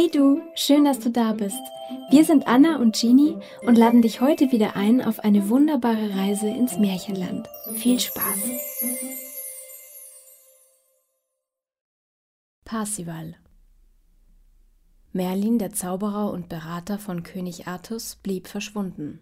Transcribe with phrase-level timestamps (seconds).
[0.00, 1.60] Hey du, schön, dass du da bist.
[2.08, 6.48] Wir sind Anna und Jeannie und laden dich heute wieder ein auf eine wunderbare Reise
[6.48, 7.46] ins Märchenland.
[7.74, 8.38] Viel Spaß!
[12.64, 13.36] Parsival
[15.12, 19.20] Merlin, der Zauberer und Berater von König Artus, blieb verschwunden.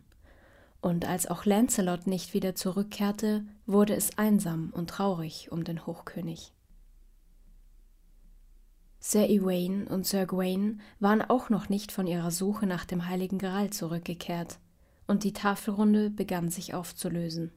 [0.81, 6.53] Und als auch Lancelot nicht wieder zurückkehrte, wurde es einsam und traurig um den Hochkönig.
[9.01, 13.39] Sir Ewain und Sir Gawain waren auch noch nicht von ihrer Suche nach dem heiligen
[13.39, 14.59] Gral zurückgekehrt,
[15.07, 17.53] und die Tafelrunde begann sich aufzulösen.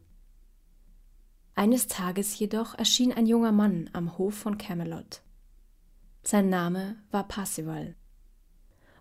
[1.55, 5.21] Eines Tages jedoch erschien ein junger Mann am Hof von Camelot.
[6.23, 7.95] Sein Name war Parsival.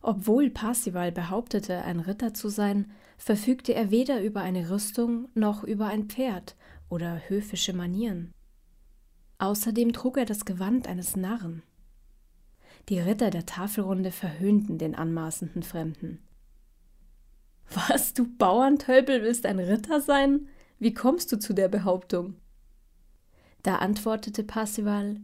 [0.02, 5.88] Obwohl Parsival behauptete, ein Ritter zu sein, verfügte er weder über eine Rüstung noch über
[5.88, 6.56] ein Pferd
[6.88, 8.32] oder höfische Manieren.
[9.38, 11.62] Außerdem trug er das Gewand eines Narren.
[12.88, 16.18] Die Ritter der Tafelrunde verhöhnten den anmaßenden Fremden.
[17.72, 20.48] Was, du Bauerntölpel, willst ein Ritter sein?
[20.78, 22.34] Wie kommst du zu der Behauptung?
[23.62, 25.20] Da antwortete Parsival,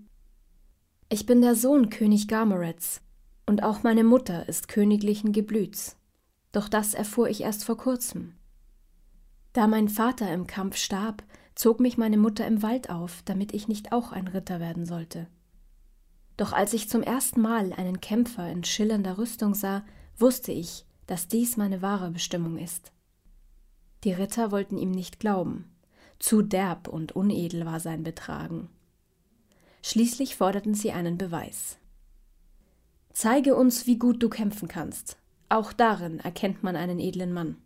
[1.09, 3.01] Ich bin der Sohn König Garmerets,
[3.47, 5.97] und auch meine Mutter ist königlichen Geblüts.
[6.53, 8.35] Doch das erfuhr ich erst vor kurzem.
[9.53, 11.23] Da mein Vater im Kampf starb,
[11.55, 15.27] zog mich meine Mutter im Wald auf, damit ich nicht auch ein Ritter werden sollte.
[16.37, 19.85] Doch als ich zum ersten Mal einen Kämpfer in schillernder Rüstung sah,
[20.19, 22.93] wusste ich, dass dies meine wahre Bestimmung ist.
[24.05, 25.71] Die Ritter wollten ihm nicht glauben.
[26.19, 28.69] Zu derb und unedel war sein Betragen.
[29.83, 31.79] Schließlich forderten sie einen Beweis.
[33.13, 35.17] Zeige uns, wie gut du kämpfen kannst.
[35.49, 37.57] Auch darin erkennt man einen edlen Mann.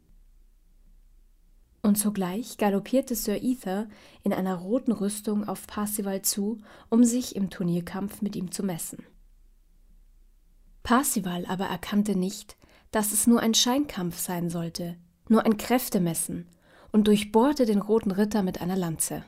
[1.83, 3.89] Und sogleich galoppierte Sir Ether
[4.23, 6.59] in einer roten Rüstung auf Parsival zu,
[6.91, 9.05] um sich im Turnierkampf mit ihm zu messen.
[10.83, 12.57] Parsival aber erkannte nicht,
[12.91, 14.97] dass es nur ein Scheinkampf sein sollte,
[15.29, 16.49] nur ein Kräftemessen,
[16.93, 19.25] und durchbohrte den roten Ritter mit einer Lanze.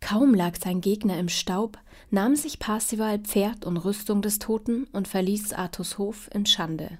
[0.00, 1.78] Kaum lag sein Gegner im Staub,
[2.10, 6.98] nahm sich Parsival Pferd und Rüstung des Toten und verließ Artus Hof in Schande.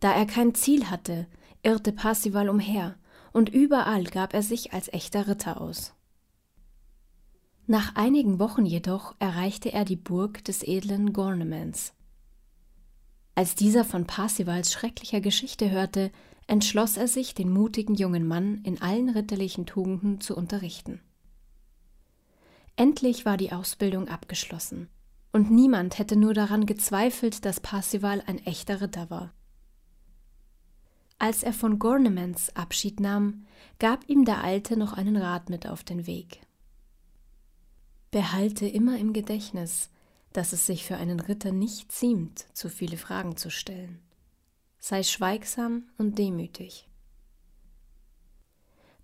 [0.00, 1.26] Da er kein Ziel hatte,
[1.62, 2.96] irrte Parsival umher,
[3.32, 5.94] und überall gab er sich als echter Ritter aus.
[7.66, 11.94] Nach einigen Wochen jedoch erreichte er die Burg des edlen Gornemans.
[13.36, 16.10] Als dieser von Parsivals schrecklicher Geschichte hörte,
[16.48, 21.00] entschloss er sich, den mutigen jungen Mann in allen ritterlichen Tugenden zu unterrichten.
[22.74, 24.88] Endlich war die Ausbildung abgeschlossen,
[25.32, 29.32] und niemand hätte nur daran gezweifelt, dass Parsival ein echter Ritter war.
[31.22, 33.44] Als er von Gornemans Abschied nahm,
[33.78, 36.40] gab ihm der Alte noch einen Rat mit auf den Weg.
[38.10, 39.90] Behalte immer im Gedächtnis,
[40.32, 43.98] dass es sich für einen Ritter nicht ziemt, zu viele Fragen zu stellen.
[44.78, 46.88] Sei schweigsam und demütig.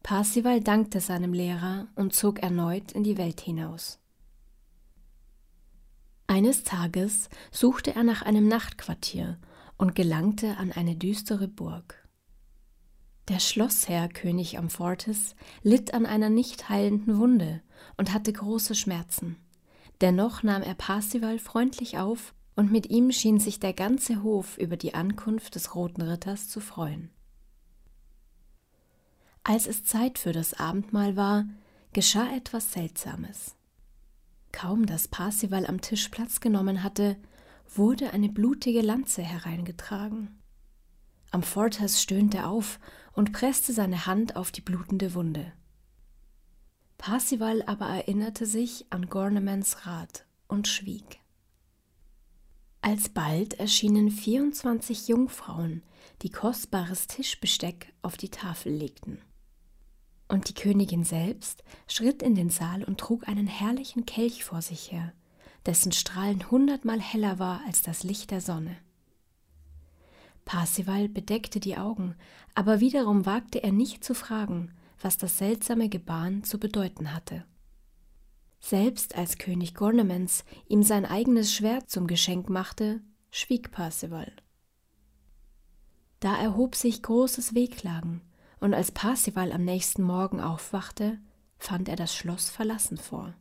[0.03, 3.99] Parsival dankte seinem Lehrer und zog erneut in die Welt hinaus.
[6.29, 9.39] Eines Tages suchte er nach einem Nachtquartier
[9.77, 12.06] und gelangte an eine düstere Burg.
[13.29, 17.61] Der Schlossherr König Amfortis litt an einer nicht heilenden Wunde
[17.97, 19.37] und hatte große Schmerzen.
[20.01, 24.79] Dennoch nahm er Parsival freundlich auf, und mit ihm schien sich der ganze Hof über
[24.79, 27.11] die Ankunft des Roten Ritters zu freuen.
[29.45, 31.47] Als es Zeit für das Abendmahl war,
[31.93, 33.57] geschah etwas Seltsames.
[34.53, 37.17] Kaum dass Parsival am Tisch Platz genommen hatte,
[37.75, 40.39] wurde eine blutige Lanze hereingetragen.
[41.31, 42.79] Amfortas stöhnte auf
[43.17, 45.53] und presste seine Hand auf die blutende Wunde.
[46.99, 51.19] Parsival aber erinnerte sich an Gornemans Rat und schwieg.
[52.83, 55.83] Alsbald erschienen 24 Jungfrauen,
[56.23, 59.19] die kostbares Tischbesteck auf die Tafel legten.
[60.29, 64.93] Und die Königin selbst schritt in den Saal und trug einen herrlichen Kelch vor sich
[64.93, 65.13] her,
[65.65, 68.77] dessen Strahlen hundertmal heller war als das Licht der Sonne.
[70.47, 72.15] Parsival bedeckte die Augen,
[72.55, 77.45] aber wiederum wagte er nicht zu fragen, was das seltsame Gebaren zu bedeuten hatte.
[78.61, 84.33] Selbst als König Gornemans ihm sein eigenes Schwert zum Geschenk machte, schwieg Parsival.
[86.21, 88.23] Da erhob sich großes Wehklagen,
[88.59, 91.19] und als Parsival am nächsten Morgen aufwachte,
[91.59, 93.35] fand er das Schloss verlassen vor.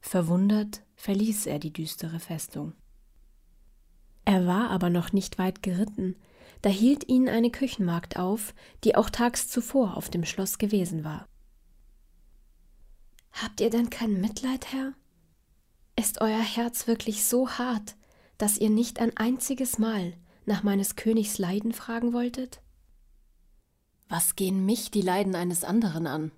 [0.00, 2.74] Verwundert verließ er die düstere Festung.
[4.24, 6.16] Er war aber noch nicht weit geritten,
[6.62, 8.54] da hielt ihn eine Küchenmagd auf,
[8.84, 11.26] die auch tags zuvor auf dem Schloss gewesen war.
[13.32, 14.94] Habt ihr denn kein Mitleid, Herr?
[15.96, 17.96] Ist euer Herz wirklich so hart,
[18.38, 20.14] dass ihr nicht ein einziges Mal
[20.46, 22.62] nach meines Königs Leiden fragen wolltet?
[24.08, 26.32] Was gehen mich die Leiden eines anderen an?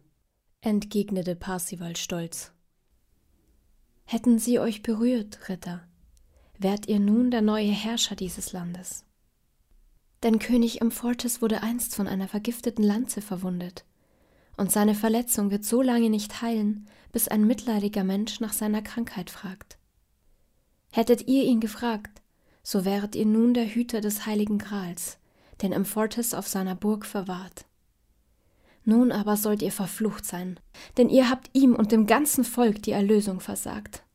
[0.60, 2.52] entgegnete Parsival stolz.
[4.04, 5.86] Hätten sie euch berührt, Ritter,
[6.58, 9.04] wärt ihr nun der neue Herrscher dieses Landes.
[10.22, 13.84] Denn König Amfortes wurde einst von einer vergifteten Lanze verwundet,
[14.56, 19.30] und seine Verletzung wird so lange nicht heilen, bis ein mitleidiger Mensch nach seiner Krankheit
[19.30, 19.78] fragt.
[20.90, 22.22] Hättet ihr ihn gefragt,
[22.62, 25.18] so wäret ihr nun der Hüter des heiligen Grals,
[25.62, 27.66] den Amfortes auf seiner Burg verwahrt.
[28.84, 30.58] Nun aber sollt ihr verflucht sein,
[30.96, 34.05] denn ihr habt ihm und dem ganzen Volk die Erlösung versagt.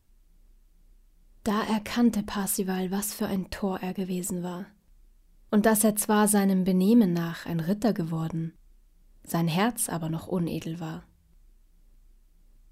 [1.44, 4.68] Da erkannte Parsival, was für ein Tor er gewesen war,
[5.50, 8.54] und dass er zwar seinem Benehmen nach ein Ritter geworden,
[9.24, 11.04] sein Herz aber noch unedel war.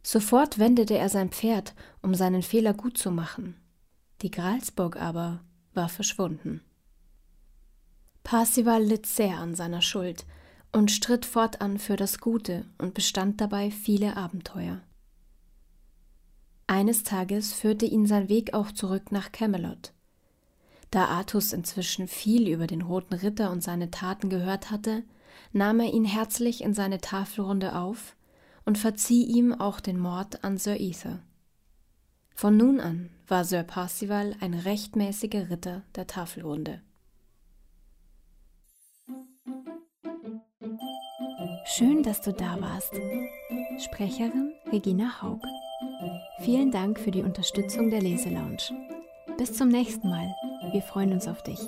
[0.03, 3.55] Sofort wendete er sein Pferd, um seinen Fehler gut zu machen.
[4.21, 5.41] Die Gralsburg aber
[5.73, 6.61] war verschwunden.
[8.23, 10.25] Parsival litt sehr an seiner Schuld
[10.71, 14.81] und stritt fortan für das Gute und bestand dabei viele Abenteuer.
[16.69, 19.91] Eines Tages führte ihn sein Weg auch zurück nach Camelot.
[20.91, 25.01] Da Artus inzwischen viel über den Roten Ritter und seine Taten gehört hatte,
[25.51, 28.15] nahm er ihn herzlich in seine Tafelrunde auf
[28.65, 31.23] und verzieh ihm auch den Mord an Sir Ether.
[32.35, 36.83] Von nun an war Sir Parsival ein rechtmäßiger Ritter der Tafelrunde.
[41.65, 42.93] Schön, dass du da warst.
[43.79, 45.41] Sprecherin Regina Haug.
[46.39, 48.57] Vielen Dank für die Unterstützung der Leselounge.
[49.37, 50.35] Bis zum nächsten Mal.
[50.71, 51.59] Wir freuen uns auf dich.